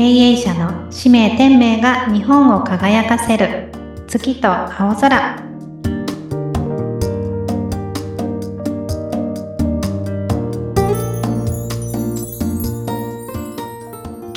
[0.00, 3.70] 経営者の使命天命が日本を輝かせる。
[4.08, 5.49] 月と青空。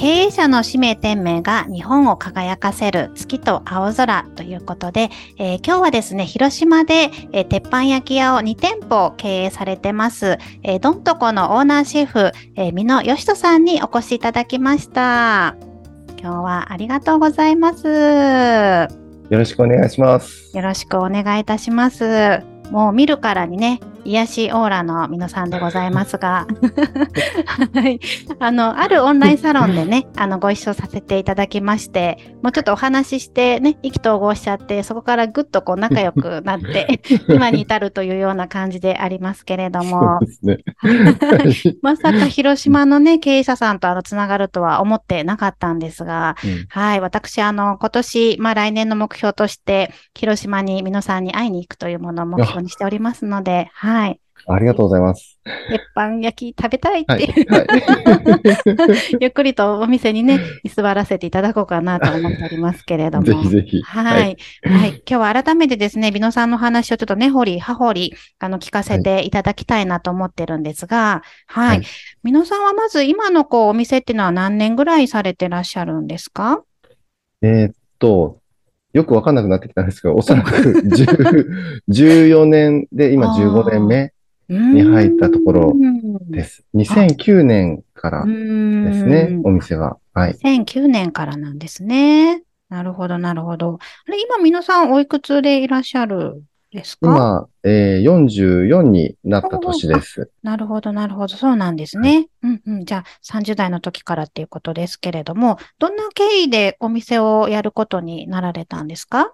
[0.04, 15.55] 経営者の使命天命が日本を輝かせる月と青空ということで、えー、今日はですね、広島で、えー、鉄板焼き屋を2店舗経営されてます、えー、どんとこのオーナーシェフ、えー、美濃義人さんにお越しいただきました。
[16.20, 17.88] 今日はありがとうございます。
[17.88, 18.89] よ
[19.39, 20.52] ろしくお願いします。
[20.53, 22.41] よろしくお願いいたします。
[22.72, 26.45] もう見るからにね、癒しオーラの皆さんでございますが、
[27.73, 27.99] はい。
[28.39, 40.58] あの、あるオンラインサロンでね、 あの、ご一緒させていただきまして、もうちょっとお話ししてね、意気投合しちゃって、そこからぐっとこう仲良くなって、今に至るというような感じでありますけれども、ね、
[41.81, 47.00] まさか広島のね、経営者さんとあの、つながるとは思ってなかったんですが、うん、はい。
[47.00, 53.92] 私、あの、今年、まあ来年の目標として、広島に皆さんに会いに行くというものを目標にしておりますので、はい。
[53.94, 54.19] はい。
[54.45, 55.39] ありがとうございます。
[55.69, 57.67] 鉄板焼き食べたいって、はいはい、
[59.22, 63.23] ゆっくりとお店にね、居座らせていただこうかなと思っておりますけれども。
[63.25, 63.81] ぜひぜひ。
[63.83, 64.05] はい。
[64.05, 64.38] はい。
[64.63, 71.81] はい、今日は改めてですね、美濃さんの話をちょっとね、掘り、葉掘り、あの、聞かせていただきたいなと思ってるんですが、はい。
[72.23, 76.63] 美濃さんはまず今のこう、お店っていうのは何年ぐらいされてらっしゃるんですか？
[77.41, 78.39] えー、っと、
[78.94, 80.52] よくわかんなくなってきたんですが、おそらく
[81.89, 84.13] 14年で今15年目
[84.47, 85.73] に入ったところ
[86.30, 86.63] です。
[86.75, 88.31] 2009年からで
[88.94, 89.97] すね、お店は。
[90.13, 90.33] はい。
[90.33, 92.44] 2009年からなんですね。
[92.69, 93.80] なるほど、なるほど。
[94.08, 97.07] あれ、今皆さんおいくつでいらっしゃるですか？
[97.07, 100.29] 今、えー、44になった年です。
[100.43, 101.35] なるほど、なるほど。
[101.35, 102.09] そうなんですね。
[102.09, 102.85] はい、うんうん。
[102.85, 109.33] じゃあ、30代の時からっていうことですけれども、どんな経緯でお店をやることになられたんですか？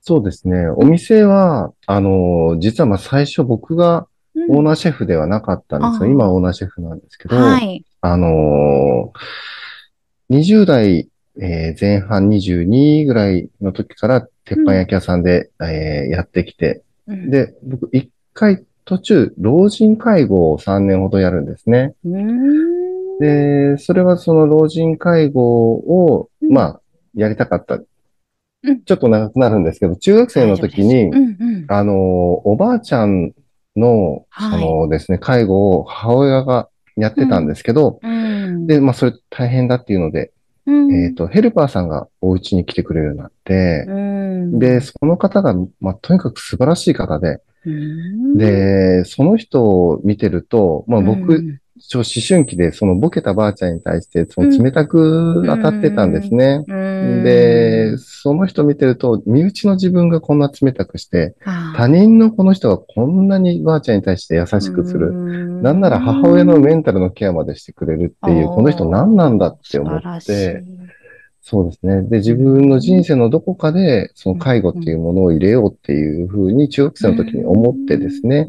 [0.00, 0.68] そうですね。
[0.68, 4.06] お店は、あの、実はまあ最初僕が
[4.48, 6.06] オーナーシェフではなかったんですよ。
[6.06, 9.12] うん、今オーナーシェフなんですけど、はい、あの、
[10.30, 11.08] 20代、
[11.40, 21.94] えー、前半22ぐらいの時から鉄板焼き屋さんで、うん、えー、やってきて、うん、で、僕一回途中、老人介護を3年ほどやるんですね。
[23.20, 26.80] で、それはその老人介護を、まあ、
[27.14, 27.78] やりたかった。
[27.78, 31.10] ちょっと長くなるんですけど、中学生の時に、
[31.68, 33.32] あの、おばあちゃん
[33.76, 38.00] の、そのですね、介護を母親がやってたんですけど、
[38.66, 40.32] で、まあ、それ大変だっていうので、
[40.70, 43.86] えっ、と、ヘルパーさんがお家に来てくれるようになって、
[44.58, 47.40] で、その方が、まあ、とにかく素晴らしい方で、
[48.36, 51.60] で、その人を見てると、まあ僕、
[51.92, 56.64] 思春期でそのボケたばあちゃんに対してその冷たく当たってたんですね。
[56.66, 61.36] で、その人見てると、身内の自分がこんな冷たくして、
[61.76, 65.12] 他人のこの人がこんなにばあちゃんに対して優しくする。
[65.62, 70.64] なんなら母親のメンタルのケアまでしてくれるっていう、この人何なんだって思って、
[71.40, 72.02] そうですね。
[72.02, 78.46] で、自分の人生のどこかで、その介護っていうものを入れようっていうふうに中学生の時に思ってですね。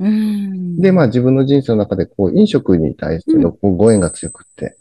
[0.77, 4.77] で、まあ自分の人生の中で、こう、飲食に対してのご縁が強くって。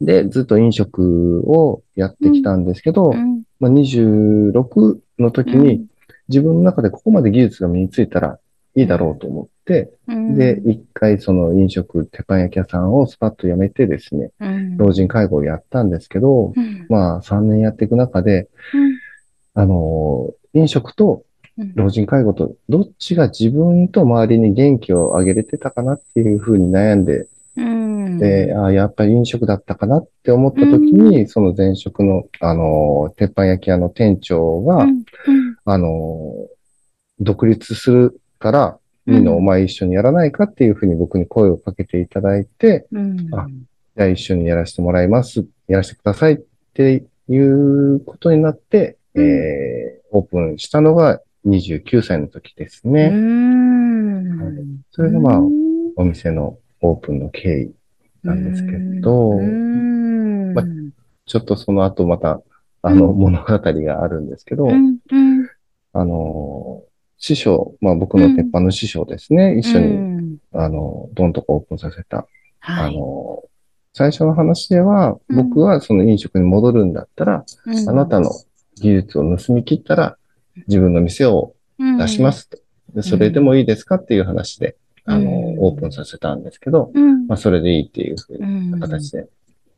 [0.00, 3.12] で、ずっと飲食をやってきたんですけど、
[3.58, 5.86] まあ、26の時に、
[6.28, 8.38] 自分の中でここまで技術が身についたら
[8.74, 9.51] いいだろうと思って、
[10.08, 18.48] うん、で、一回その飲食、鉄板焼き屋さんをスパッと辞めてですね、うん、老人介護をやったんですけど、うん、まあ3年やっていく中で、
[19.54, 21.24] あの、飲食と
[21.74, 27.28] 老人介護とどっちが自分と周りに元気をあげれてたかなっていうふうに悩んで、
[28.18, 34.86] で、あやっぱり飲食だったかなって思った時に、その前職の、あの、鉄板焼き屋の店長が、
[35.64, 36.32] あの、
[37.20, 43.46] 独立するから、みんなお前一緒にやらないかっていうふうに僕に声をかけていただいて、うん、あ、
[43.96, 45.44] じゃあ一緒にやらせてもらいます。
[45.66, 46.40] やらせてくださいっ
[46.74, 53.08] ていうことになって、うん、えー、オープンしたのが29歳の時ですね。
[53.08, 53.12] はい、
[54.92, 55.40] それがまあ、
[55.96, 57.74] お店のオープンの経緯
[58.22, 60.64] なんですけど、まあ、
[61.26, 62.40] ちょっとその後また、
[62.82, 64.68] あの、物語があるんですけど、
[65.92, 66.82] あの、
[67.22, 72.26] 師匠、まあ僕の鉄板の師匠ですね、うん、一緒に、うん、あの、どんとこオープンさせた。
[72.58, 73.44] はい、あの、
[73.94, 78.28] 最初の話では、僕はその飲食に戻るんだったら、うん、あなたの
[78.74, 80.16] 技術を盗み切ったら、
[80.66, 82.58] 自分の店を出しますと。
[82.92, 85.30] でそれでもいいですかっていう話で、あの、
[85.64, 86.90] オープンさせたんですけど、
[87.28, 88.38] まあそれでいいっていうふう
[88.70, 89.28] な形で。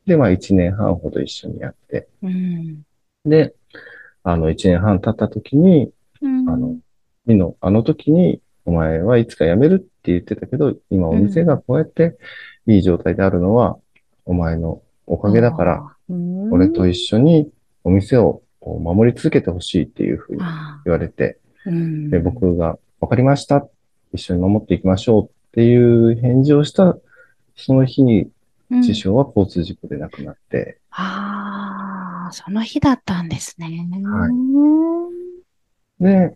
[0.07, 2.81] で、まあ1年半ほど一緒にやって、うん、
[3.23, 3.53] で、
[4.23, 5.91] あの1年半経った時に、
[6.21, 6.75] うん、あの、
[7.25, 12.17] みの、あの時に、お前はいつか辞めるって言ってたけど、今お店がこうやって
[12.67, 13.77] いい状態であるのは、
[14.25, 15.95] お前のおかげだから、
[16.51, 17.49] 俺と一緒に
[17.83, 20.41] お店を守り続けてほしいっていうふうに
[20.85, 21.37] 言われて、
[22.09, 23.67] で僕が分かりました。
[24.13, 26.97] 一緒に守っていきましょうっていう返事をした
[27.55, 28.29] その日に
[28.83, 30.79] 師匠は交通事故で亡くなって。
[30.97, 33.67] うん、ああ、その日だったんですね。
[34.03, 35.14] はい。
[35.99, 36.35] で、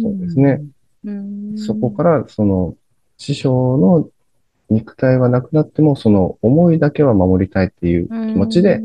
[0.00, 0.62] そうですね。
[1.56, 2.76] そこから、その、
[3.16, 4.08] 師匠の
[4.70, 8.80] 肉体はなくなっても、その思いだけは守りたいっていう気持ちで、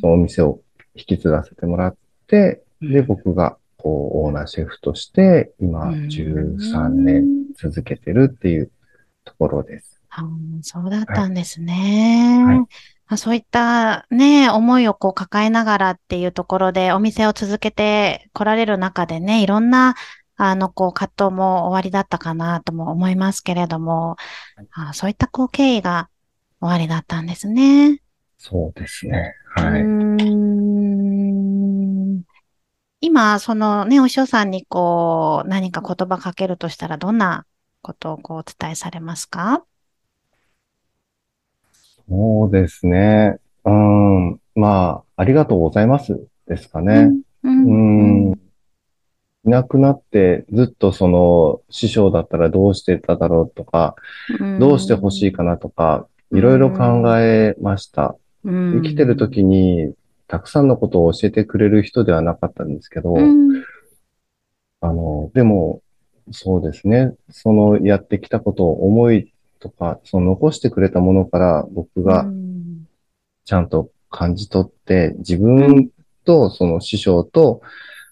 [0.00, 0.60] そのお店を
[0.94, 1.96] 引き継がせてもらっ
[2.26, 7.26] て、で、僕が、こう、オーナーシェフとして、今、13年
[7.56, 8.70] 続けてるっていう
[9.24, 10.00] ところです。
[10.62, 12.42] そうだったんですね。
[12.44, 12.56] はい。
[12.58, 12.66] はい、
[13.16, 19.94] そういったね、思いをこう抱えながらっていうところでお店を続けて来られる中でね、いろんな
[20.40, 24.16] あの、こう、葛藤も終わりだったかなとも思いますけれども、
[24.72, 26.10] あそういったこう経緯が
[26.60, 28.02] 終わりだったんですね。
[28.36, 29.34] そうですね。
[29.56, 29.82] はい。
[33.00, 37.44] 今、そのね、お師匠さんにこう、何か言葉かけるとしたら、どんな
[37.82, 39.64] ことをこうお伝えされますか？
[42.08, 43.36] そうですね。
[43.64, 44.40] うん。
[44.54, 47.10] まあ、ありがとうございますですかね。
[47.42, 48.30] うん。
[48.30, 48.38] うん
[49.44, 53.94] いなくなってずっとその師匠だったらどうしてただろうとか、
[54.58, 58.16] どうしてほしいかなとか、いろいろ考えました。
[58.44, 59.94] 生きてる時に
[60.26, 63.16] たくさんのことを教えてくれる人ではなかったんですけど、
[64.80, 65.82] あの、でも、
[66.30, 67.14] そうですね。
[67.30, 72.26] そのやってきたことを思いとか、その残してくれたものから僕が
[73.44, 75.90] ちゃんと感じ取って、自分
[76.24, 77.60] とその師匠と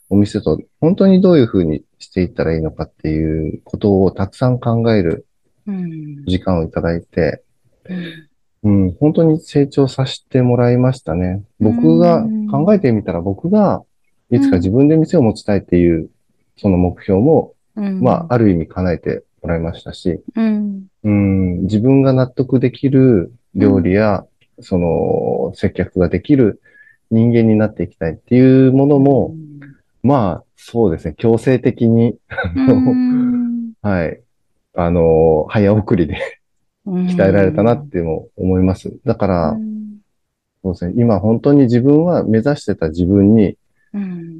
[0.09, 5.27] お店と本当にどういうふうにしていったらいいのかっていうことをたくさん考える
[6.27, 7.43] 時間をいただいて、
[8.63, 11.43] うん、本当に成長させてもらいましたね。
[11.61, 13.83] 僕が考えてみたら僕が
[14.31, 16.09] いつか自分で店を持ちたいっていう
[16.57, 20.21] その目標も、まあ、ある意味叶えてもらいましたし、
[21.05, 24.27] うん、自分が納得できる料理や、
[24.61, 26.61] その接客ができる
[27.13, 29.35] 人間になっていきたいっていうものも、
[30.03, 31.15] まあ、そうですね。
[31.17, 32.19] 強制的に
[33.83, 34.21] はい。
[34.75, 36.41] あの、早送りで
[36.87, 38.93] 鍛えられたなっても思います。
[39.05, 39.57] だから、
[40.63, 40.95] そうですね。
[40.97, 43.57] 今本当に自分は目指してた自分に、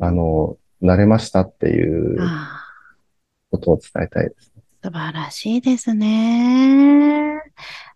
[0.01, 2.19] あの、なれましたっていう
[3.53, 4.56] ことを伝えたいです。
[4.87, 7.43] 素晴らしいですね。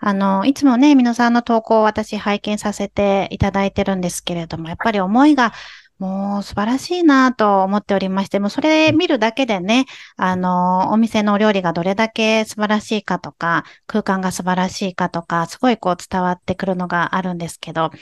[0.01, 5.53] あの、いつもね、皆さんの投稿を私拝見させていただいてるんですけれども、やっぱり思いが
[6.01, 17.93] もう素晴らしいなと思っておりまして、もうそれ見るだけでね、あの、お店のお料理がどれだけ素晴らしいかとか、空間が素晴らしいかとか、すごいこう伝わってくるのがあるんですけど、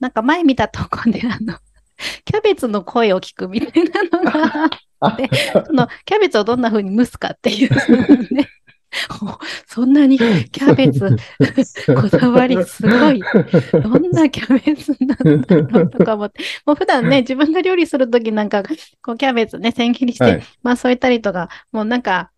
[0.00, 1.56] なんか前見たとこで、あの、
[2.26, 4.70] キャベツの声を聞くみたいなのが
[5.12, 5.28] で、
[5.66, 8.48] そのキャベツをどんな風に蒸すかっていう、ね、
[9.66, 11.16] そんなにキャベツ、
[11.94, 13.22] こだわりすごい。
[13.72, 16.42] どんなキャベツなんだろうとか思って。
[16.66, 18.62] もう普段ね、自分が料理するときなんか、
[19.02, 22.30] こうキャベツね、千切りして、はい、まあ添えたりとか、もうなんか、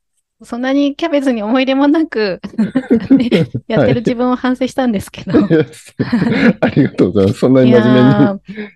[0.42, 2.42] そんなにキャベツに思い入れもなく
[3.10, 3.30] ね、
[3.68, 5.40] やってる自分を反省したんですけど。
[5.40, 5.48] はい、
[6.60, 7.38] ありがとうございます。
[7.38, 7.94] そんなに真面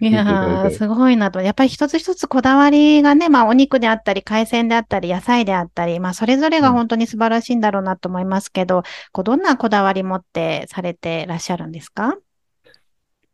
[0.00, 0.10] 目に。
[0.10, 1.42] いやー、すごいなと。
[1.42, 12.16] やっぱり一つ一つこだわりがね、まあお肉であったり、海鮮であったり、野菜であったり、まあそれぞれが本当に素晴らしいんだろうなと思いますけど、うん、こうどんなこだわり持ってされてらっしゃるんですか？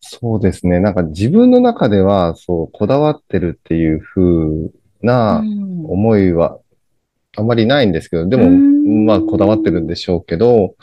[0.00, 0.80] そうですね。
[0.80, 4.70] なんか自分の中では、そう、こだわってるっていう風
[5.02, 5.42] な
[5.84, 6.58] 思いはあん
[7.42, 8.50] まりないんですけど、でも、
[9.04, 10.74] まあ、こだわってるんでしょうけど、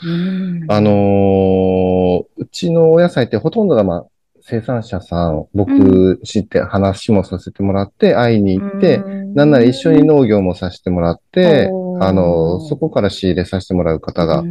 [0.68, 4.06] あのー、うちのお野菜ってほとんどが、まあ、
[4.42, 11.70] 生産者さん、僕知って話もさせてもらって、会いに行って、なんなら一緒に農業もさせてもらって、
[12.00, 14.44] あの、そこから仕入れさせてもらう方が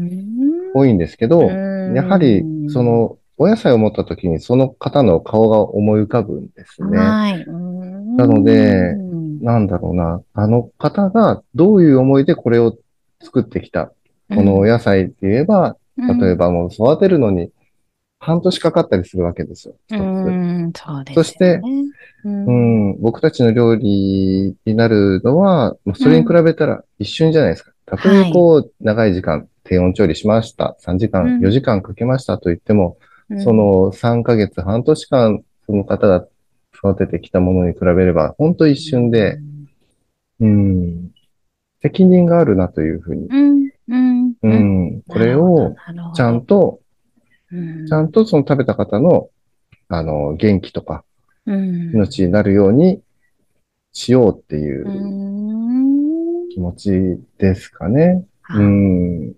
[0.73, 6.97] 多いんですけど、やはり、その、お野菜を持った時にその方の顔が思い浮かぶんですね。
[6.97, 7.45] はい、
[8.17, 8.93] なので、
[9.41, 12.77] なんだろうな、あの方がどういう思いでこれを
[13.21, 13.91] 作ってきた？
[14.29, 17.51] このお野菜って言えば、うん、例えばもう育てるのに
[18.19, 19.75] 半年かかったりするわけですよ。
[19.89, 20.71] そうですね、
[21.13, 21.61] そして、
[22.23, 22.51] うん、う
[22.95, 27.73] ん、僕たちの料理になるのは、それに比べたら一瞬じゃないですか。
[27.85, 30.77] たとえこう、長い時間、低温調理しました。
[30.81, 32.97] 3時間、4時間かけましたと言っても、
[33.39, 36.25] その3ヶ月、半年間、その方が
[36.83, 39.39] 育ててきたものに比べれば、本当一瞬で、
[40.39, 41.11] うん、
[41.81, 43.27] 責任があるなというふうに。
[43.27, 45.01] うん、うん、うん。
[45.07, 45.75] これを、
[46.15, 46.81] ちゃんと、
[47.87, 49.29] ちゃんとその食べた方の、
[49.87, 51.05] あの、元気とか、
[51.45, 53.01] 命になるように
[53.93, 54.85] しようっていう
[56.49, 56.91] 気持ち
[57.37, 58.25] ですかね。
[58.49, 59.33] うん。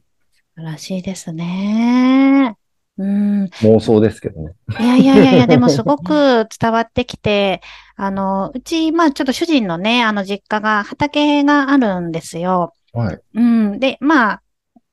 [0.56, 2.56] 素晴らしいですね。
[2.98, 3.44] うん。
[3.62, 4.54] 妄想ですけどね。
[4.80, 7.62] いやいやいやいや、でもすごく 伝わってきて、
[7.98, 12.74] あの、うち、まあちょっと主人のね、あの実家が畑があるんですよ。
[12.94, 13.20] はい。
[13.34, 13.80] うん。
[13.80, 14.42] で、まあ、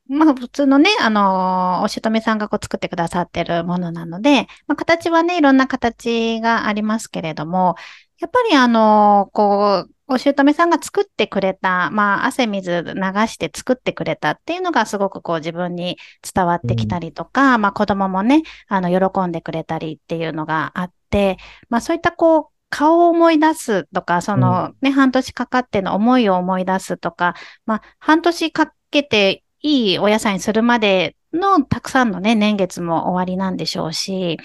[0.08, 7.76] まあ普通のね、あの、お姑さんがこう作ってくださってるものなので、まあ形はね、いろんな形がありますけれども、
[8.22, 12.92] やっぱりあの、こう、お姑さんが作ってくれた、まあ、汗水流
[13.26, 15.98] して作ってくれたっていうのがすごくこう自分に
[16.34, 21.36] 伝わってきたりとか、うん、まあ子供もね、あの、喜んでくれたりっていうのがあって、
[21.68, 27.34] まあそういったこう、顔を思い出すとか、そのね、うん、半年かかっての思いを思い出すとか、
[27.66, 34.38] まあ半年かけていいお野菜にするまでのたくさんのね、年月も終わりなんでしょうし、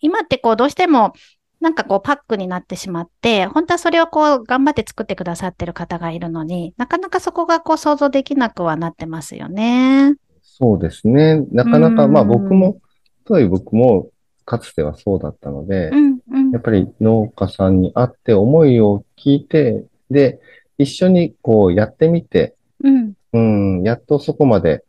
[0.00, 1.12] 今ってこうどうしても
[1.60, 10.14] なんかこうパックになってしまって、本当はそれをこう頑張って作ってくださってる方がいるのに、なかなかそこがこう想像できなくはなってますよね。
[10.42, 11.44] そうですね。
[11.52, 12.80] なかなか、まあ僕も、
[13.24, 14.08] とはいえ僕も
[14.46, 20.40] かつてはそうだったので、うんうん、やっぱり農家さんに会って思いを聞いて、で、
[20.78, 24.82] 一緒にこうやってみて、うん、うんやっとそこまで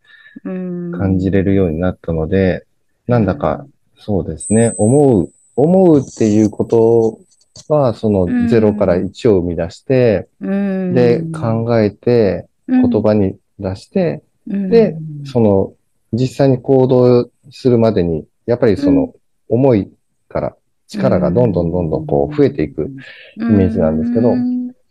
[0.44, 2.66] 感じれるようになったので、
[3.08, 3.66] なんだか
[4.00, 7.20] そうですね、思う思うっていうこと
[7.68, 15.74] は、その0から1を生み出して、うん、で、考えて、言葉に出して、うん、で、その、
[16.14, 19.14] 実際に行動するまでに、やっぱりその、
[19.50, 19.92] 思い
[20.30, 20.56] から
[20.88, 22.90] 力がどんどんどんどんこう増えていく
[23.38, 24.34] イメージなんですけど、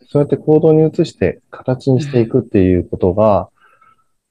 [0.07, 3.49] そうやって行動に移して形にしていくっていうことが、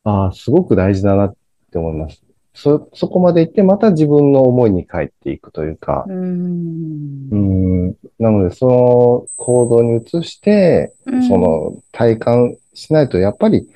[0.04, 1.35] ああ、すごく大事だなっ
[1.73, 2.23] て思います。
[2.52, 7.88] そ、そこまで行ってまた自分の思いに帰っていくというか、うん、
[8.19, 10.92] なのでその行動に移して、
[11.28, 13.69] その体感しないとやっぱり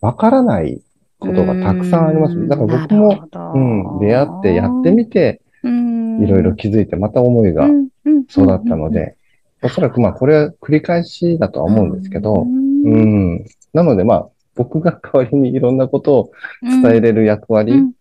[0.00, 0.80] わからない
[1.18, 2.48] ことがたくさんあります。
[2.48, 7.66] だから僕も、うん、出会ってやってみて、いろいろ気づいてまた思いが
[8.28, 9.16] 育ったので、
[9.62, 16.30] おそらくまあこれは繰り返しだとは思うんですけど、うん、なのでまあ僕が代わりにいろんなことを
[16.62, 17.94] 伝えれる役割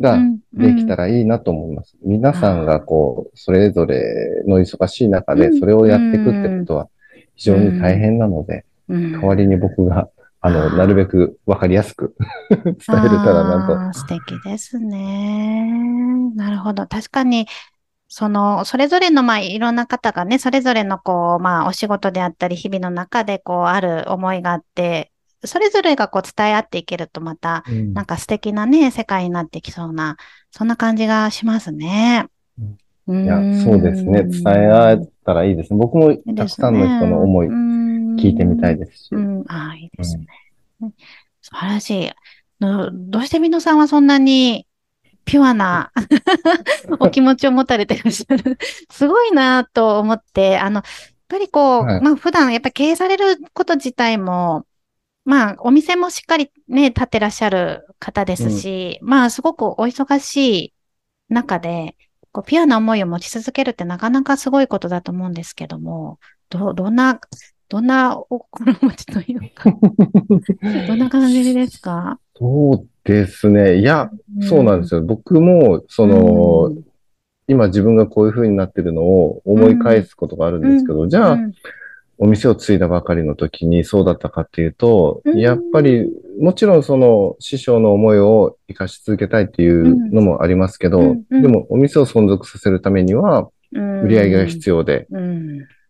[0.00, 0.18] が
[0.52, 1.96] できたらいいなと思います。
[2.02, 6.88] 皆さんがこう、それぞれの忙しい中でそれをやっていくってことは
[7.36, 10.08] 非常に大変なので、代わりに僕が
[10.42, 12.14] あの、なるべくわかりやすく
[12.50, 13.98] 伝えれたらなと。
[13.98, 16.32] 素敵ですね。
[16.34, 16.86] なるほど。
[16.86, 17.46] 確かに、
[18.08, 25.12] その、それぞれの、まあ、いろんな方がね、それぞれの、こう、まあ、お仕事であったり、日々の中で、こう、ある思いがあって、
[25.44, 30.16] それぞれがこう伝え合っていけるとまた、なんか素敵なね、世界になってきそうな、
[30.50, 32.26] そんな感じがしますね。
[33.08, 34.24] いや、そうですね。
[34.24, 35.78] 伝え合えたらいいですね。
[35.78, 39.10] 僕もたくさんの人の思い聞いてみたいですし。
[39.48, 40.26] ああ、いいですね。
[41.42, 42.10] 素晴らしい。
[42.60, 44.66] どうして皆さんはそんなに
[45.24, 45.90] ピュアな
[47.00, 48.58] お気持ちを持たれてらっしゃる？
[48.90, 50.84] すごいなと思って、あの、やっ
[51.28, 54.66] ぱりこう、はい、まあ普段やっぱり経営されること自体も、
[55.24, 60.74] まあ、お店もしっかりね、立ってらっしゃる方ですし、うん、まあ、すごくお忙しい
[61.28, 61.96] 中で、
[62.32, 67.20] こう、ピュアな思いを持ち続けるってなかなかすごいことだと思うんですけども、ど、どんな、
[67.68, 69.70] どんなお心持ちというか
[70.88, 72.18] どんな感じですか？
[72.36, 73.78] そうですね。
[73.78, 75.02] いや、うん、そうなんですよ。
[75.02, 76.84] 僕も、その、うん、
[77.46, 81.38] 今自分がこういう風になってるのを思い返すことがあるんですけど、じゃあ、
[82.22, 86.06] お店を継いだばかりの時にそうだったかっていうと、やっぱり、
[86.38, 95.06] もちろんその師匠の思いを生かし続けたいっていうのもありますけど、でもお店を存続させるためには、売り上げが必要で、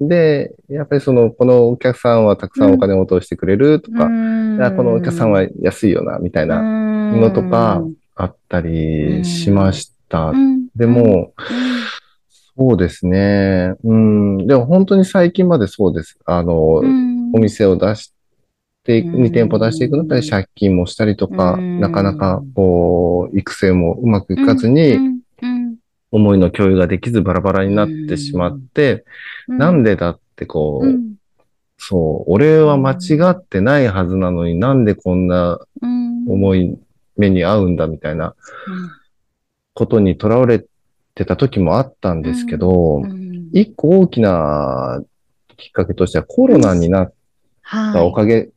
[0.01, 7.83] で、やっぱりその、このお客さんはたくさんお金を落としてくれるとか、このお客さんは安いよな、みたいなのとか
[8.15, 10.33] あったりしました。
[10.77, 11.33] でも、
[12.61, 13.73] そうですね。
[13.85, 14.47] うん。
[14.47, 16.19] でも本当に最近までそうです。
[16.27, 18.13] あの、うん、お店を出し
[18.85, 24.99] ていく、2店舗出していくので借金もしたりとか、なかなかこう、育成もうまくいかずに、
[26.11, 29.07] 思いの共有ができずバラバラになってしまって、
[29.49, 30.99] なんでだってこう、
[31.79, 32.99] そう、俺は間違
[33.31, 35.59] ってないはずなのになんでこんな
[36.29, 36.79] 重い
[37.17, 38.35] 目に遭うんだみたいな
[39.73, 40.63] ことにとらわれ
[41.21, 43.03] ってた時もあったんですけど、
[43.53, 45.03] 一個大きな
[45.59, 47.13] きっかけとしてはコロナになっ
[47.93, 48.49] たおかげっ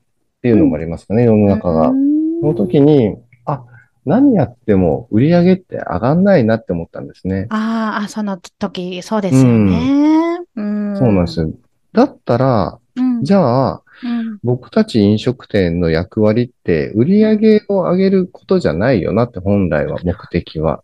[0.41, 1.87] ていうのもありますかね、世の中が。
[1.87, 3.63] その時に、あ、
[4.05, 7.47] 何やっても売り上げって上がんないなって思ったんですね。
[7.49, 10.39] ああ、その時、そうですよね。
[10.55, 11.51] うん、そうなんですよ。
[11.91, 20.81] だったら、うん、じゃあ、うん、僕たち飲食店の役割って売り上げを上げることじゃないよなって本来は目的は。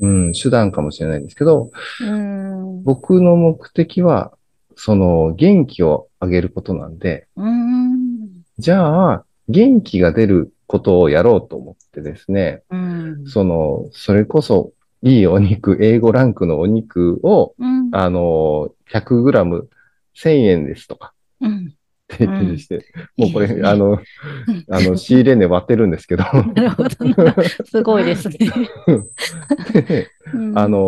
[0.00, 4.32] うん、手段かもしれないんですけど、うん、僕の目的は、
[4.76, 19.68] その元気を上げることなんで、うん、じゃあ、元気が出ることをやろうと思ってですね、うん、その、それこそ、いいお肉、英語ランクのお肉を、うん、あの、100グラム
[20.16, 21.12] 1000円ですとか、
[22.20, 22.84] うん、って言ってして、
[23.16, 23.98] もうこれ、いいね、あの、
[24.70, 26.24] あの、仕入れ値割ってるんですけど。
[26.24, 26.90] なるほど
[27.64, 28.36] すごいですね。
[30.54, 30.80] あの、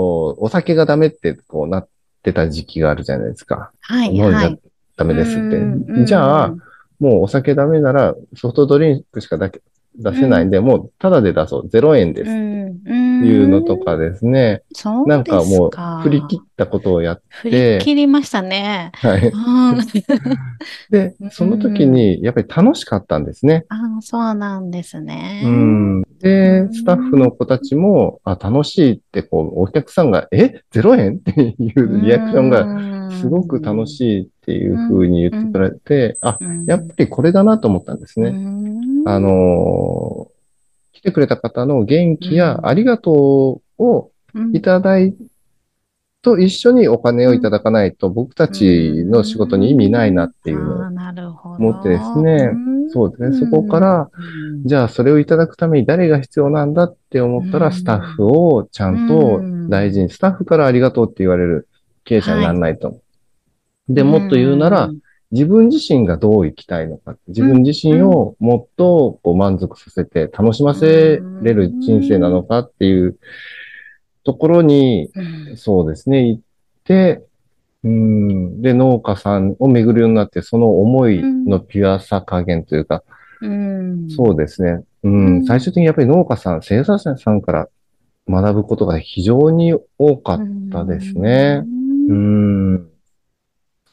[0.42, 1.88] お酒がダメってこうなっ
[2.22, 3.72] てた時期があるじゃないですか。
[3.80, 4.14] はい。
[4.14, 4.50] 飲んじゃ
[4.96, 6.04] ダメですって。
[6.04, 6.54] じゃあ、
[6.98, 9.60] もうお酒ダメならソフトドリンクしかだけ
[9.98, 11.68] 出せないんで、うん、もうタダで出そう。
[11.68, 14.62] 0円ですっていうのとかですね。
[14.84, 17.22] うん、なんかもう振り切ったことをやって。
[17.28, 18.92] 振り切りましたね。
[18.94, 19.32] はい。
[20.90, 23.64] で、その時にやっぱり楽しかったんですね。
[23.68, 25.42] あそうなんですね。
[25.44, 26.02] うん。
[26.20, 31.16] で、スタッフの子たちも、あ、楽しいってこう、お客さんが、え ?0 円？
[31.16, 38.32] っていうリアクションがすごく楽しいっていうふうに言ってくれて、あ、やっぱりこれだなと思ったんですね。
[39.08, 40.28] あの
[40.92, 44.10] 来てくれた方の元気やありがとうを
[44.52, 45.14] いただい
[46.22, 52.50] と一緒にお金をいただかないと僕たちの仕事に意味ないなっていうのを思ってですね、
[52.88, 54.10] そうですね、そこから、
[54.64, 61.68] じゃあそれをいただくために誰が必要なんだって思ったらスタッフをちゃんと大事に、スタッフからありがとうって言われる
[62.02, 63.00] 経営者にならないと。
[63.88, 64.90] で、もっと言うなら、
[65.36, 73.18] 自分自身がどう生きたいのか、自分自身をもっとこう満足させて楽しませれる人生なのかっていう
[74.24, 75.10] ところに、
[75.56, 76.42] そうですね、行っ
[76.84, 77.22] て、
[77.84, 83.04] うん、で、農家さんを巡るようになって、その思いのピュアさ加減というか、
[83.42, 87.68] うん、そうですね、うん、最終的にやっぱり農家さん、生産者さんから
[88.26, 90.40] 学ぶことが非常に多かっ
[90.72, 91.62] たですね。
[92.08, 92.95] うん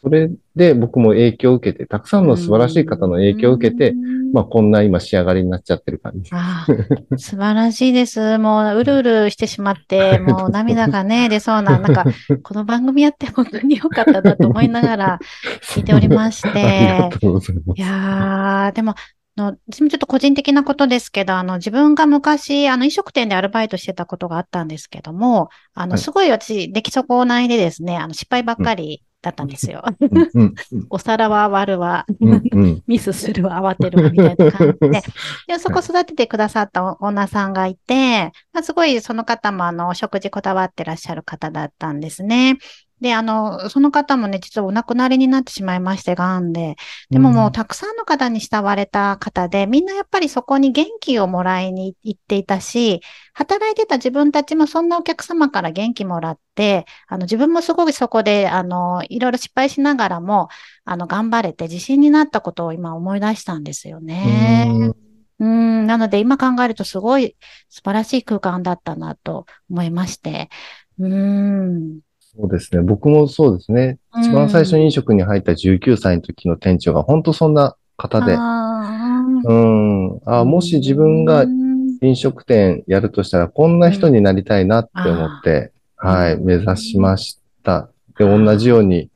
[0.04, 3.94] それで僕も影響を受けて、たくさんの素晴らしい方の影響を受けて、
[4.34, 6.30] まあこんな今仕上がりになっちゃってる感じ。
[6.34, 8.38] ああ素晴らしいです。
[8.38, 12.04] もううるうるしてしまって、もう涙がね、出そうな、なんか、
[12.44, 15.20] この番組やって本当に良かったなと思いながら
[15.62, 16.50] 聞いておりまして。
[16.50, 17.80] ありがとうございます。
[17.80, 18.96] いやー、でも、
[19.38, 29.82] の、ちょっと個人的なことですけど、あの、自分が昔、あの、飲食店でアルバイトしてたことがあったんですけども、あの、すごい私、出来損ないでですね、あの、失敗ばっかりだったんですよ。
[30.90, 32.06] お皿は割るわ、
[32.86, 35.02] ミスするわ、慌てるわ、みたいな感じで。
[35.48, 42.58] で、そこ育ててくださったオーナーさんがいて、まあ、すごいその方もあの、食事こだわってらっしゃる方だったんですね。
[43.04, 46.78] で、あの、その方もね、実はお亡くなりになってしまいまして、癌で。
[47.12, 53.02] でももうたくさんの方に慕われた方で、みんなやっぱりそこに元気をもらいに行っていたし、
[53.34, 60.48] 働いてた自分たちもそんなお客様から元気もらって、あの、自分もすごくそこで、あの、いろいろ失敗しながらも、
[60.86, 64.94] あの、頑張れて自信になったことを今思い出したんですよね。
[65.40, 67.36] うん、なので今考えるとすごい
[67.68, 70.50] 素晴らしい空間だったなと思いまして。
[71.00, 72.00] うん。
[72.36, 72.82] そうですね。
[72.82, 74.00] 僕もそうですね。
[74.20, 78.34] 一番最初に飲食に入った19歳の時の店長が本当そんな方で。
[78.34, 80.20] うん。
[80.26, 81.46] あもし自分が
[82.02, 87.90] 飲食店やるとしたら、こんな人になりたいなって思って、はい、目指しました。
[88.18, 89.10] で、同じように、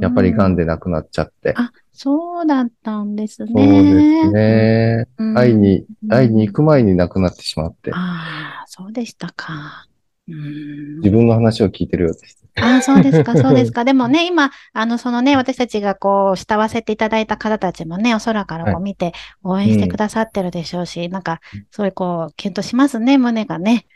[0.00, 1.54] やっぱり癌で亡くなっちゃって。
[1.56, 3.52] あ、そうだったんですね。
[3.54, 5.06] そうですね。
[5.34, 7.92] 会いに、会いに行く前に亡くなってしまって。
[7.94, 9.86] ああ、そうでしたか。
[10.28, 12.42] 自分の話を聞いてるようです。
[12.60, 13.84] ああ、そうですか、 そうですか。
[13.84, 23.86] でもね、今、あの、そのね、私たちがこう、慕わせていただいた方たちもね、お空からこう見て、応援してくださってるでしょうし、はいうん、なんか、そういうこう、検討しますね、胸がね。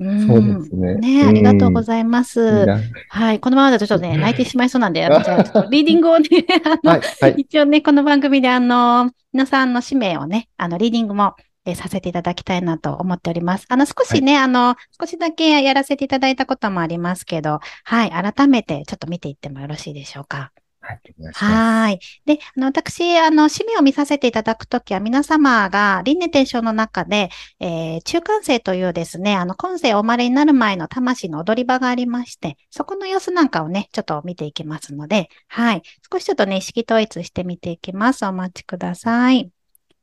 [0.00, 0.94] うん、そうですね。
[0.94, 2.66] ね、ありがとうございます。
[3.08, 3.38] はい。
[3.38, 6.28] このままだとちょっとね、泣いてしまいそうなんで、じゃあ、ちょっとリーディングをね、
[6.64, 11.34] あの、はいはい、一応ね、この番組であの、皆さんの使命をね、あの、リーディングも
[11.70, 13.66] えさせていただきたいなと思っております。
[13.68, 20.52] あの、少しね、はい、あの、少しだけやらせていただいたこともありますけど、はい、改めてちょっと見ていってもよろしいでしょうか。
[20.80, 21.00] はい。
[21.34, 22.00] はい。
[22.24, 27.28] で、あの、私、あの、締めを見させていただくときは、皆様が輪廻転生の中で、
[27.60, 35.82] えー、中間生というですね、あの、今世お生まれになる前の魂の踊り場がありまして、そこの様子なんかをね、ちょっと見ていきますので、はい。
[36.10, 38.24] 少しちょっとね、意識統一してみていきます。
[38.24, 39.50] お待ちください。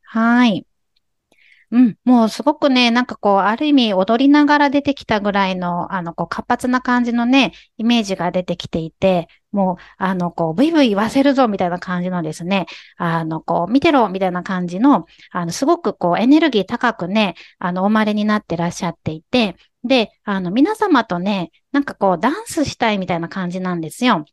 [0.04, 0.67] はい。
[1.70, 24.24] うん、もうすごくね、なんかこう、ある意味踊りながら出てきたぐらいの、あの、こう、活発な感じのね、イメージが出てきていて、もう、あの、こう、ブイブイ言わせるぞ、みたいな感じのですね、あの、こう、見てろ、みたいな感じの、あの、すごくこう、エネルギー高くね、あの、お生まれになってらっしゃっていて、で、あの、皆様とね、なんかこう、ダンスしたいみたいな感じなんですよ。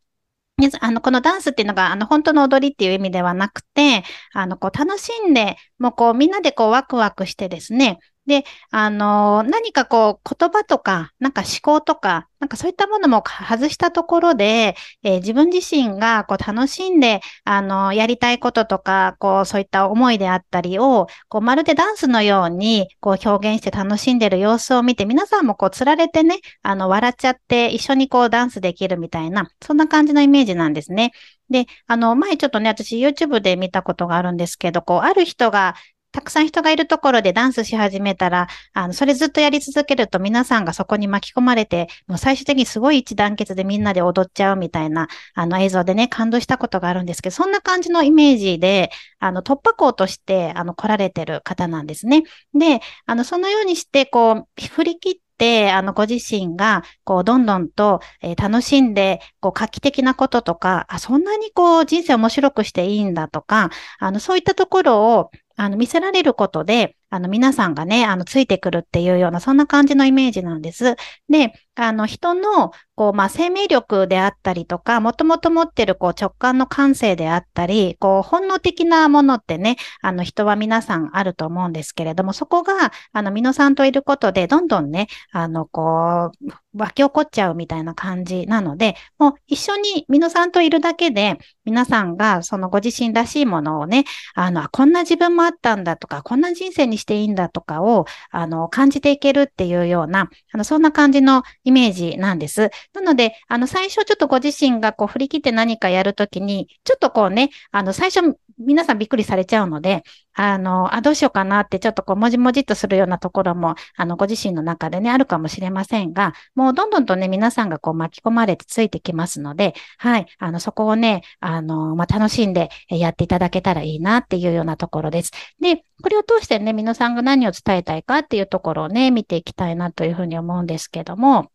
[0.80, 31.12] あの、このダンスっていうのが、あの、本当の踊りっていう意味ではなくて、あの、こう、楽しんで、もうこう、みんなでこう、ワクワクしてですね、で、あの、何かこう、言葉とか、なんか思考とか、なんかそういったものも外したところで、えー、自分自身がこう楽しんで、あの、やりたいこととか、こう、そういった思いであったりを、こう、まるでダンスのように、こう、表現して楽しんでる様子を見て、皆さんもこう、つられてね、あの、笑っちゃって、一緒にこう、ダンスできるみたいな、そんな感じのイメージなんですね。
[31.50, 35.74] で、あの、前ちょっとね、私 YouTube で見たことがあるんですけど、こう、ある人が、
[36.14, 52.22] たくさん人がいるところでダンスし始めたら、あの、それずっとやり続けると皆さんがそこに巻き込まれて、もう最終的にすごい一団結でみんなで踊っちゃうみたいな、あの映像でね、感動したことがあるんですけど、そんな感じのイメージで、あの、突破口として、あの、来られてる方なんですね。
[52.54, 70.96] で、あの、そのようにして、こう、振り切って、あの、ご自身が、こう、どんどんと、えー、楽しんで、こう、画期的なこととか、あ、そんなにこう、人生面白くしていいんだとか、あの、そういったところを、あの、見せられることで、あの、皆さんがね、あの、ついてくるっていうような、そんな感じのイメージなんです。
[71.28, 102.70] で、あの、人の、こう、まあ、生命力であったりとか、もともと持ってる、こう、直感の感性であったり、こう、本能的なものってね、あの、人は皆さんあると思うんですけれども、そこが、あの、皆さんといることで、どんどんね、あの、こう、湧き起こっちゃうみたいな感じなので、もう一緒に皆さんといるだけで、皆さんがそのご自身らしいものをね、あの、こんな自分もあったんだとか、こんな人生にしていいんだとかを、あの、感じていけるっていうような、あの、そんな感じのイメージなんです。
[102.92, 125.30] なので、あの、最初ちょっとご自身がこう振り切って何かやるときに、ちょっとこうね、あの、最初皆さんびっくりされちゃうので、あの、あ、どうしようかなってちょっとこう、もじもじっとするようなところも、あの、ご自身の中でね、あるかもしれませんが、もうどんどんとね、皆さんがこう巻き込まれてついてきますので、はい、あの、そこをね、あの、まあ、楽しんでやっていただけたらいいなっていうようなところです。
[125.60, 131.50] で、これを通してね、皆さんが何を伝えたいかっていうところをね、見ていきたいなというふうに思うんですけども、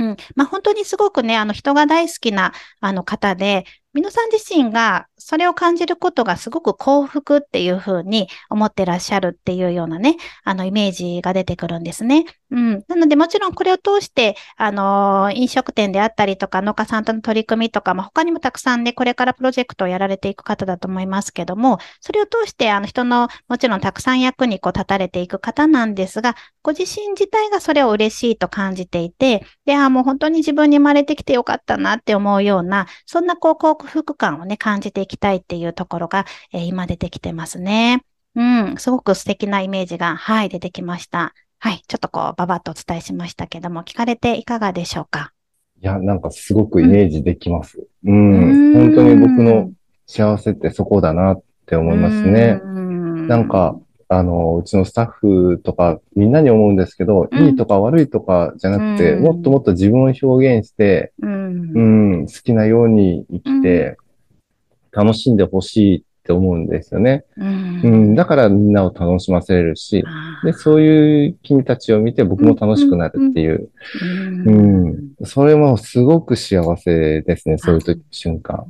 [0.00, 0.16] うん。
[0.34, 12.24] まあ、本当にすごくね、あの人が大好きなあの方で、皆さん自身がそれを感じることがすごく幸福っていうふうに思ってらっしゃるっていうようなね、あのイメージが出てくるんですね。
[12.52, 12.84] うん。
[12.88, 38.04] なのでもちろんこれを通して、あの、飲食店であったりとか農家さんとの取り組みとか、まあ、他にもたくさんね、これからプロジェクトをやられていく方だと思いますけども、それを通してあの人のもちろんたくさん役にこう立たれていく方なんですが、ご自身自体がそれを嬉しいと感じていて、で、あもう本当に自分に生まれてきてよかったなって思うような、そんなこう幸福感をね、感じていきたいっていうところが、えー、今出てきてますね。
[38.34, 41.32] うん、すごく素敵なイメージが、はい、出てきました。
[41.58, 45.32] はい、ちょっとこう、ばばっとお伝えしましたけども、聞かれていかがでしょうか？
[45.82, 47.86] いや、なんかすごくイメージできます。
[48.04, 49.70] うん、うん本当に僕の
[50.06, 52.54] 幸せってそこだなって思いますね。
[52.54, 53.78] んなんか、
[54.12, 63.96] あの、うちのスタッフとかみんなに思うんですけど、うん、いいとか悪いとかじゃなくて、うん、もっともっと自分を表現して、うん、うん、好きなように生きて、
[64.90, 67.24] 楽しんでほしいって思うんですよね。
[67.36, 70.04] うん、だからみんなを楽しませれるし、
[70.42, 73.70] で、そういう君たちを見て僕も楽しくなるっていう。
[74.44, 78.64] うん、それもすごく幸せですね、そういう瞬間。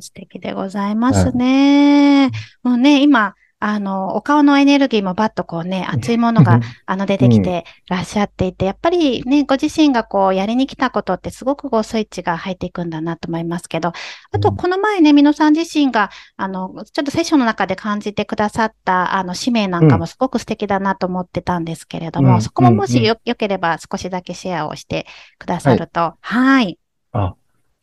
[0.00, 2.30] 素敵でございますね。
[2.62, 13.92] もうね、今、あの、お顔のエネルギーもバッとこうね、熱いものが、あの、出てきてらっしゃっていて、やっぱりね、ご自身がこう、やりに来たことってすごくこう、スイッチが入っていくんだなと思いますけど、
[14.30, 26.62] あと、この前ね、みのさん自身が、あの、ちょっとセッションの中で感じてくださった、あの、使命なんかもすごく素敵だなと思ってたんですけれども、うん、そこももしよ、よければ少しだけシェアをしてくださると、はい。
[26.62, 26.78] はい、
[27.12, 27.34] あ、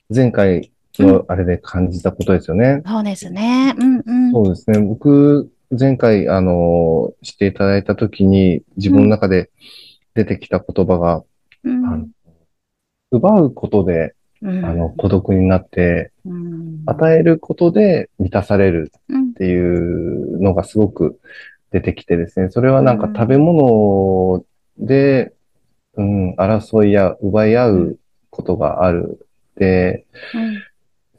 [0.10, 2.82] 前回のあれで感じたことですよね。
[2.86, 3.76] うん、そうですね。
[3.78, 4.32] うんうん。
[4.32, 4.80] そうですね。
[4.80, 9.50] 僕、前回、あの、していただいたときに、自分の中で
[10.14, 11.24] 出てきた言葉が、
[11.64, 12.08] うん、あの
[13.12, 16.12] 奪うことであの、孤独になって、
[16.86, 18.92] 与えることで満たされる
[19.32, 21.20] っていうのがすごく
[21.72, 24.46] 出てきてですね、それはなんか食べ物
[24.78, 25.34] で、
[25.96, 29.26] うん、争いや奪い合うことがある。
[29.56, 30.06] で、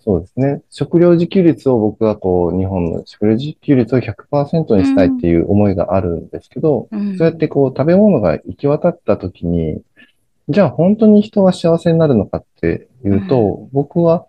[0.07, 0.63] そうですね。
[0.71, 9.83] 食料自給率を僕はこう、日本の食料自給率を100%にしたいっていう思いがあるんですけど、うん、そうやってこう、食べ物が行き渡った時に、
[10.49, 14.27] じゃあ本当に人は幸せになるのかっていうと、うん、僕は、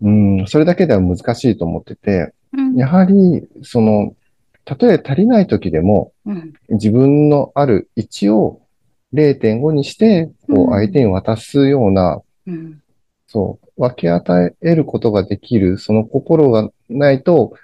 [0.00, 4.16] うん、それだけでは難しいと思ってて、うん、やはり、その、
[4.64, 6.12] たとえ足りない時でも、
[6.70, 8.62] 自分のある1を
[9.12, 12.22] 0.5にして、こう、相手に渡すような、
[13.28, 17.54] そう、分け与えることができる、その心がないと、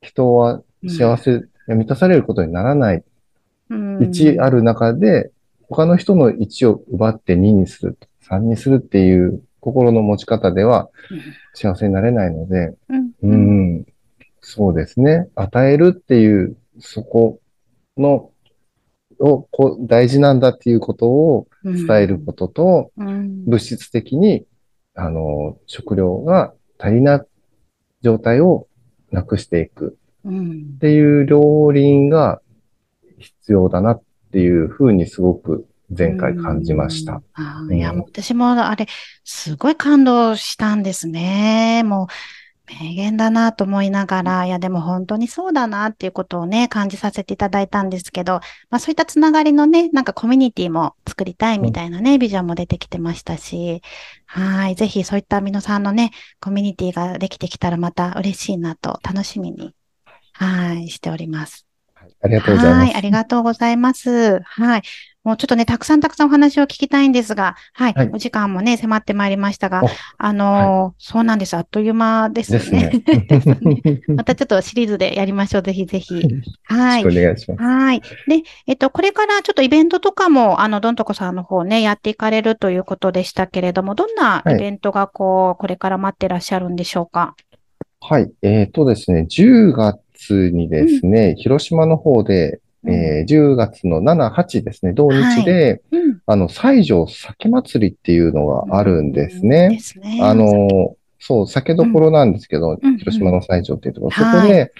[0.00, 3.04] 人は幸せ、満たされることにならない。
[3.70, 5.30] 1ある中で、
[5.68, 10.88] 他の人の1を奪って2にする、3にするっていう心の持ち方では
[11.54, 13.12] 幸せになれないので、うん、
[13.80, 13.86] ん、
[14.40, 15.28] そうですね。
[15.34, 17.40] 与えるっていう、そこ
[17.96, 18.30] の、
[19.18, 24.46] をこ大事なんだっていうことを伝えることと、物質的に、
[24.94, 27.26] あの、食料が足りない
[28.02, 28.66] 状態を
[29.10, 32.40] なくしていくっていう両輪が
[33.18, 37.20] 必要だなっっていうふうにすごく前回感じました。
[37.72, 38.86] いや、私もあれ、
[39.24, 41.82] すごい感動したんですね。
[41.82, 42.06] もう、
[42.80, 48.34] 名言だなと思いながら、いや、でも本当にそうだなっていうことをね、感じさせていただいたんですけど、
[48.70, 53.82] まあそういったつながりのね、なんかコミュニティも作りたいみたいなね、うん、ビジョンも出てきてましたし、
[54.26, 54.76] はい。
[54.76, 59.74] ぜひそういった皆さんのね、コミュニティができてきたらまた嬉しいなと楽しみに、
[60.32, 61.69] はい、しております。
[62.22, 62.86] ありがとうございます。
[62.86, 64.40] はい、ありがとうございます。
[64.40, 64.82] はい。
[65.22, 67.92] もうちょっとね、たくさんたくさんお話を聞きたいんですが、はい。
[67.92, 69.82] はい、お時間もね、迫ってまいりましたが、
[70.16, 71.54] あのーはい、そうなんです。
[71.54, 73.02] あっという間ですね。
[73.04, 75.62] ですね またちょっとシリーズでやりましょう。
[75.62, 76.22] ぜひぜひ。
[76.64, 77.04] はい。
[77.04, 77.62] お願いします。
[77.62, 78.00] はい。
[78.00, 78.06] で、
[78.66, 87.34] えっと、これからちょっとイベントとかも、あの、どんとこさんの方ね、やっていかれるということでしたけれども、どんなイベントがこう、はい、これから待ってらっしゃるんでしょうか？
[88.00, 88.30] はい。
[88.40, 96.02] えっ、ー、とですね、10月月にですね、うん、広島の方で、えー、10月の7、8ですね、同日で、はい。
[96.02, 99.78] うん、あの、西条酒祭りっていうのがあるんですね。
[99.96, 100.20] うん、ね。
[100.22, 104.70] あの、そう、酒どころなんですけど、うん、広島の西条っていうところ、そこで、はい、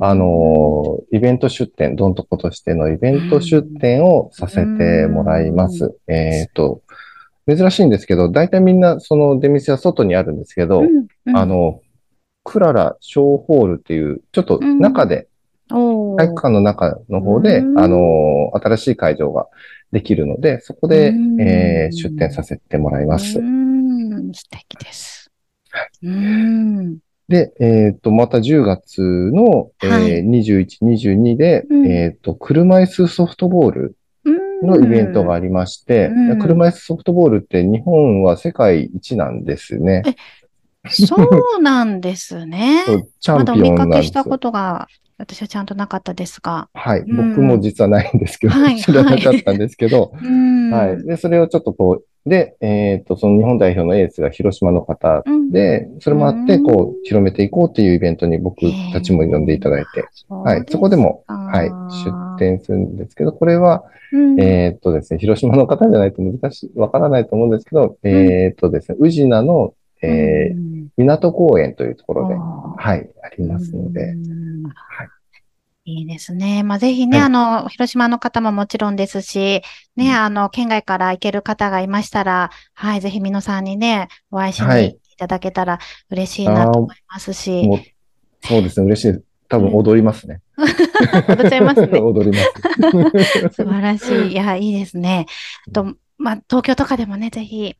[0.00, 5.94] あの、イベント出店、どんとことしてのイベント出店をさせてもらいます。
[6.08, 6.80] えっ、ー、と、
[7.46, 10.82] 珍しいんですけど、大体みんなその出店は外にあるんですけど、
[11.34, 11.80] あの、
[12.44, 15.28] クララ小ホールっていう、ちょっと中で、
[15.68, 19.46] 体育館の中の方で、あの、新しい会場が
[19.92, 23.34] できるので、そこで、えー、出展させてもらいます。
[23.34, 23.40] 素
[24.50, 25.30] 敵です。
[27.28, 33.96] で、えっ、ー、と、また10月の、えー、21、22で、えっ、と、車椅子ソフトボール
[34.62, 40.02] のイベントがありまして、車椅子ソフトボールって日本は世界一なんですね。
[40.90, 41.16] そ
[41.58, 42.82] うなんですね。
[43.20, 46.68] チャンピオンまだお見かけしたことが、私はちゃんとなかったですが。
[46.74, 47.00] はい。
[47.00, 51.04] うん、僕も実はないんですけど、はい、 知らなかったんですけど、はい、はい。
[51.04, 58.60] で、それをちょっとこう、で、えっ、ー、と、その日本代表のエースが広島の方で、うん、それもあって、こう、広めていこうっていうイベントに僕
[58.92, 60.64] たちも呼んでいただいて、はい。
[60.68, 74.14] そこでも、はい、出展するんですけど、これは、うん、えっ、とですね、広島の方じゃないと難しい、わからないと思うんですけど、えっ、とですね、宇品のえー、港公園というところで、はい、ありますので、
[74.74, 75.08] はい。
[75.84, 76.62] いいですね。
[76.62, 79.62] まあ、ぜひね、はい、あの、広島の方ももちろんですし、
[79.96, 87.68] ね、うん、あの、県外から行ける方がいましたら、はい、ぜひ皆さんにね、お会いしにいただけたら嬉しいなと思いますし。
[87.68, 87.94] はい、
[88.42, 89.22] そうですね、嬉しい。
[89.48, 90.40] 多分踊りますね。
[90.56, 91.98] 踊っちゃいますね。
[92.00, 92.44] 踊りま
[93.50, 93.54] す。
[93.62, 94.32] 素晴らしい。
[94.32, 95.26] いや、いいですね。
[95.72, 97.76] と、まあ、東京とかでもね、ぜひ、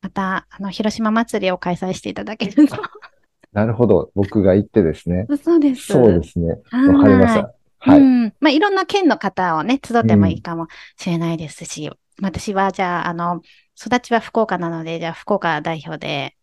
[0.00, 2.76] また、あの、広島祭りを開催していただけると。
[3.52, 4.10] なるほど。
[4.14, 5.26] 僕が行ってですね。
[5.42, 5.86] そうです。
[5.86, 6.50] そうですね。
[6.50, 7.54] わかりました。
[7.78, 8.00] はい。
[8.00, 8.34] うん。
[8.40, 13.42] まあ、いろんな県の方をね、集ってもいいかもしれないですし、うん、私は、じゃあ、あの、
[13.80, 16.36] 育ちは福岡なので、じゃあ、福岡代表で。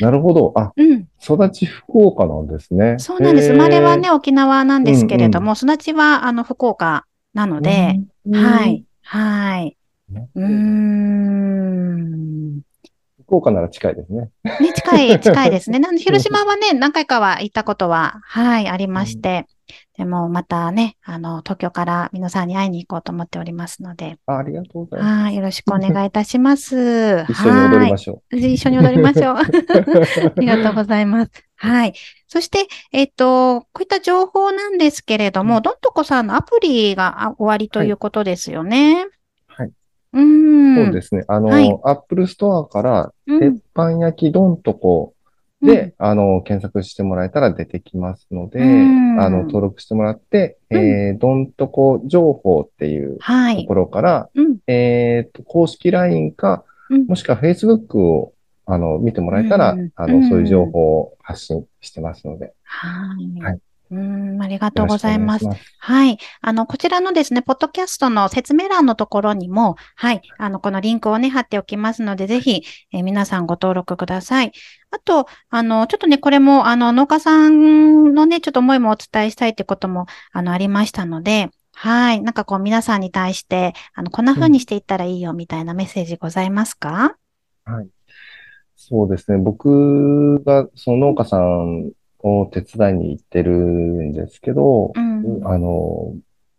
[0.00, 0.52] なるほど。
[0.56, 2.96] あ、 うん、育ち福岡なんですね。
[2.98, 3.48] そうなんです。
[3.48, 8.00] 生まれはね、沖縄なんですけれども、うんうん、育ちは、あの、福岡なので、
[8.32, 8.84] はい。
[9.02, 9.76] はい。
[10.34, 11.50] うん。
[13.30, 14.30] 福岡なら近いですね。
[14.42, 15.78] ね、近い、 近いですね。
[15.78, 19.46] なんで、広島はね、何回かは行ったことは、はい、ありまして。
[19.96, 24.16] でもまたね、あの、東京から皆さんに会いに行こうと思っておりますので。
[24.26, 25.22] あありがとうございます。
[25.22, 27.24] はい、よろしくお願いいたします。
[27.28, 28.36] 一緒に踊りましょう。
[28.36, 29.36] 一緒に踊りましょう。
[29.38, 29.42] あ
[30.40, 31.30] りがとうございます。
[31.54, 31.92] はい。
[32.26, 38.94] そして、えっ、と、こういった情報なんですけれども、どんとこさんのアプリが終わりということですよね。
[38.94, 39.19] はい。
[40.12, 40.84] うん。
[40.86, 41.24] そうですね。
[41.28, 45.14] あの、はい、 Apple Store から、鉄板焼きどんとこ
[45.62, 56.64] で、うん、あの、検索してもらえたら出てきますので、あの、登録してもらって、うん、えー、どんとこ情報っていうところから、はい、えっ、と、公式 LINE か、
[57.06, 58.32] もしくは Facebook を
[58.72, 62.52] あの、見てもらえたら、あの、そういう情報を発信してますので。
[62.62, 63.40] はい。
[63.40, 63.58] はい。
[63.90, 65.44] うん、ありがとうございます。
[65.44, 66.18] ますはい。
[66.40, 74.52] あの、こちらのですね、ポッドキャストの説明欄のところにも、はい、あの、このリンクをね、貼っておきますので、ぜひ、えー、皆さんご登録ください。
[74.92, 82.20] あと、あの、ちょっとね、これも、あの、農家さんのね、ちょっと思いもお伝えしたいってことも、あの、ありましたので、はい。
[82.20, 87.16] なんかこう、皆さんに対して、あの、こんな風にしていったらいいよ、みたいなメッセージございますか、
[87.66, 87.88] うん、はい。
[88.76, 89.38] そうですね。
[89.38, 91.92] 僕がその農家さん
[92.22, 96.14] を手伝いに行ってるんですけど、うん、あの、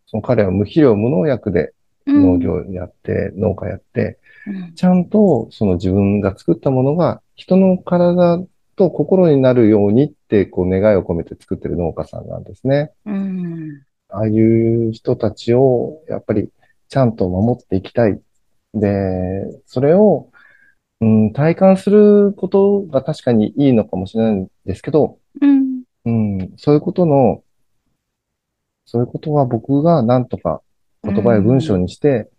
[0.08, 1.74] その彼は無肥料、無農薬で
[2.08, 8.40] 農業やって、うん、農家やって、うん、ちゃんとその自分が作ったものが人の体
[8.76, 12.92] と心になるようにってこう願いを込めて作ってる農家さんなんですね。
[13.06, 16.50] うん、ああいう人たちをやっぱり
[16.90, 18.20] ちゃんと守っていきたい。
[18.74, 20.32] で、それを
[21.02, 27.44] うん、体感することが確かにいいのかもしれないんですけど、うん、うん、そういうことの、
[28.86, 30.62] そういうことは僕がなんとか
[31.04, 32.30] 言葉や文章にして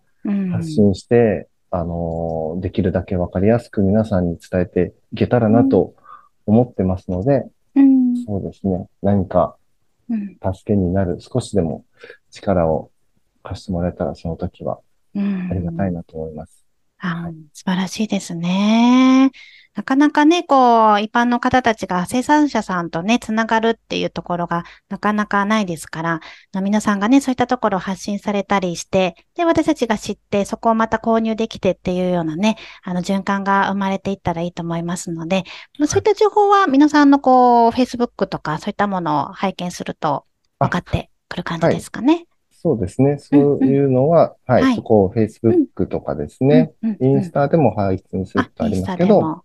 [0.52, 5.94] 発信して、うん、あの、できるだけわかりやすく皆さんに伝えていけたらなと
[6.46, 8.86] 思ってますので、うん、そうですね。
[9.02, 9.56] 何か
[10.54, 11.84] 助けになる、少しでも
[12.30, 12.90] 力を
[13.42, 14.80] 貸してもらえたらその時は
[15.14, 15.18] あ
[15.54, 16.64] りがたいなと思います。
[16.98, 19.30] あ、素晴らしいですね。
[19.74, 26.20] なかなかね、こう、一般の方たちが生産者さんとね、つながるっていうところがなかなかないですから、
[26.60, 35.44] 皆さんがね、そういったところを発信されたりして、で、私たちが知って、そこをまた購入できてっていうようなね、あの、循環が生まれていったらいいと思いますので、
[35.86, 40.24] そういった情報は皆さんのこう、Facebook とかそういったものを拝見すると
[40.58, 42.26] 分かってくる感じですかね。
[42.50, 43.18] そうですね。
[43.18, 49.42] そういうのは、はい、そこを Facebook とかですね、インスタでも配信するとありますけど、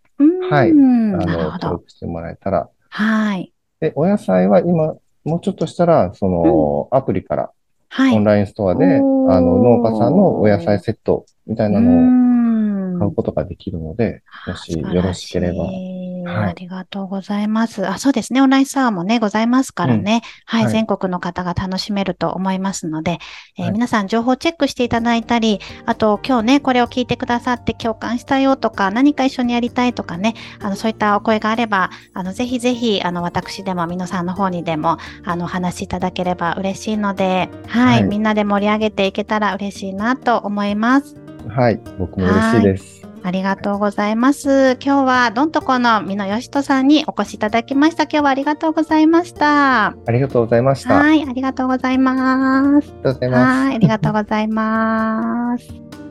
[0.50, 2.70] はい、あの、登録してもらえたら。
[2.90, 3.54] はい。
[3.80, 7.52] で、お野菜は今、もうちょっとしたら、その、アプリから、
[8.14, 15.66] オンラインストアで、あの、農家さんのお野菜セットみたいなのを買うことができるので、もしよろしければ。
[16.28, 17.88] はい、ありがとうございます。
[17.88, 18.42] あ、そうですね。
[18.42, 20.22] オンラインサワーもね、ございますからね。
[20.52, 23.20] うん、はい、はい、全国の方が楽しめると思いますので、
[23.58, 41.16] えーはい、皆さん情報チェックしていただいたり、あと今日ね、これを聞いてくださって共感したよとか、何か一緒にやりたいとかね、あの、そういったお声があれば、あの、ぜひぜひ、あの、私でも、皆さんの方にでも、あの、お話しいただければ嬉しいので、はい、はい、みんなで盛り上げていけたら嬉しいなと思います。
[41.48, 42.97] はい、僕も嬉しいです。
[43.28, 44.78] ありがとうございます。
[44.82, 48.04] 今日はどんとこの美濃よしとさんにお越しいただきました。
[48.04, 49.88] 今日はありがとうございました。
[49.88, 50.94] ありがとうございました。
[50.94, 52.90] はい、ありがとうございます。
[52.90, 53.66] ありがとうございます。
[53.66, 56.07] はい、ありがとうございます。